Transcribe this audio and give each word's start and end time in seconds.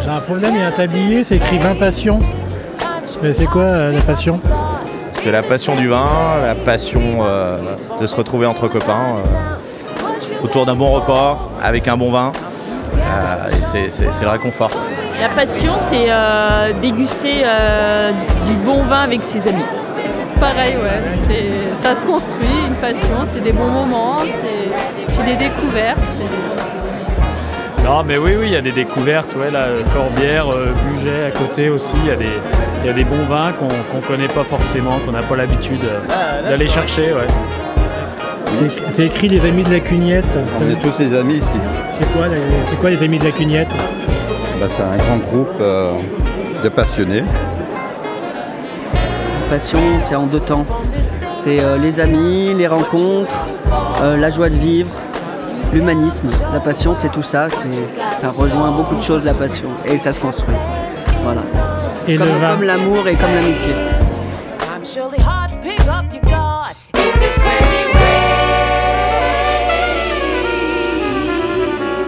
J'ai 0.00 0.08
un 0.08 0.20
problème, 0.20 0.54
il 0.54 0.60
y 0.60 0.64
a 0.64 0.68
un 0.68 0.70
tablier, 0.70 1.22
c'est 1.24 1.36
écrit 1.36 1.58
20 1.58 1.74
passions. 1.78 2.18
Mais 3.22 3.34
c'est 3.34 3.46
quoi 3.46 3.62
euh, 3.62 3.92
la 3.92 4.00
passion? 4.00 4.40
C'est 5.12 5.32
la 5.32 5.42
passion 5.42 5.74
du 5.74 5.88
vin, 5.88 6.06
la 6.42 6.54
passion 6.54 7.00
euh, 7.22 7.58
de 8.00 8.06
se 8.06 8.14
retrouver 8.14 8.46
entre 8.46 8.68
copains 8.68 9.16
euh, 9.18 10.44
autour 10.44 10.64
d'un 10.66 10.76
bon 10.76 10.90
repas, 10.92 11.50
avec 11.62 11.88
un 11.88 11.96
bon 11.96 12.10
vin. 12.12 12.32
Euh, 12.96 13.48
et 13.50 13.60
c'est- 13.62 13.90
c'est 13.90 14.12
c'est 14.12 14.24
le 14.24 14.30
réconfort. 14.30 14.72
ça. 14.72 14.82
La 15.20 15.28
passion, 15.28 15.72
c'est 15.78 16.06
euh, 16.08 16.72
déguster 16.80 17.42
euh, 17.44 18.12
du 18.46 18.52
bon 18.64 18.82
vin 18.84 19.00
avec 19.02 19.24
ses 19.24 19.46
amis. 19.48 19.64
C'est 20.24 20.38
pareil, 20.40 20.76
ouais. 20.76 21.02
C'est, 21.16 21.82
ça 21.86 21.94
se 21.94 22.04
construit, 22.04 22.46
une 22.68 22.76
passion, 22.76 23.16
c'est 23.24 23.40
des 23.40 23.52
bons 23.52 23.68
moments, 23.68 24.18
c'est 24.26 25.24
des 25.26 25.36
découvertes. 25.36 25.98
Non, 27.90 28.04
mais 28.04 28.18
oui, 28.18 28.36
oui, 28.38 28.46
il 28.46 28.52
y 28.52 28.56
a 28.56 28.60
des 28.60 28.70
découvertes. 28.70 29.34
Ouais, 29.34 29.50
là, 29.50 29.62
euh, 29.64 29.82
Corbière, 29.92 30.46
euh, 30.48 30.72
Buget 30.86 31.24
à 31.26 31.32
côté 31.32 31.70
aussi. 31.70 31.96
Il 32.04 32.08
y 32.08 32.12
a 32.12 32.16
des, 32.16 32.28
il 32.82 32.86
y 32.86 32.88
a 32.88 32.92
des 32.92 33.02
bons 33.02 33.24
vins 33.28 33.50
qu'on 33.52 33.66
qu'on 33.66 34.00
connaît 34.06 34.28
pas 34.28 34.44
forcément, 34.44 34.98
qu'on 35.04 35.10
n'a 35.10 35.22
pas 35.22 35.34
l'habitude 35.34 35.82
euh, 35.82 36.48
d'aller 36.48 36.68
chercher. 36.68 37.12
Ouais. 37.12 37.26
C'est- 38.94 39.06
écrit 39.06 39.26
les 39.26 39.44
amis 39.44 39.64
de 39.64 39.72
la 39.72 39.80
cugnette. 39.80 40.38
On 40.64 40.70
est 40.70 40.76
tous 40.80 40.98
des 40.98 41.16
amis 41.18 41.38
ici. 41.38 41.58
C'est 41.90 42.06
quoi, 42.12 42.28
les- 42.28 42.36
c'est 42.70 42.76
quoi 42.78 42.90
les 42.90 43.02
amis 43.02 43.18
de 43.18 43.24
la 43.24 43.32
cugnette? 43.32 43.70
Bah, 44.60 44.66
c'est 44.68 44.82
un 44.82 44.96
grand 44.96 45.16
groupe 45.16 45.50
euh, 45.60 45.90
de 46.62 46.68
passionnés. 46.68 47.24
passion, 49.48 49.80
c'est 49.98 50.14
en 50.14 50.26
deux 50.26 50.38
temps. 50.38 50.64
C'est 51.32 51.58
euh, 51.60 51.76
les 51.76 51.98
amis, 51.98 52.54
les 52.56 52.68
rencontres, 52.68 53.48
euh, 54.04 54.16
la 54.16 54.30
joie 54.30 54.48
de 54.48 54.54
vivre, 54.54 54.90
l'humanisme. 55.72 56.28
La 56.52 56.60
passion, 56.60 56.94
c'est 56.96 57.10
tout 57.10 57.22
ça. 57.22 57.48
c'est- 57.48 57.88
Ça 58.20 58.28
rejoint 58.28 58.70
beaucoup 58.72 58.94
de 58.96 59.02
choses, 59.02 59.24
la 59.24 59.34
passion. 59.34 59.68
Et 59.84 59.98
ça 59.98 60.12
se 60.12 60.20
construit. 60.20 60.54
Voilà. 61.22 61.42
Et 62.08 62.14
comme 62.16 62.62
l'amour 62.64 63.06
et 63.08 63.14
comme 63.14 63.34
l'amitié. 63.34 63.74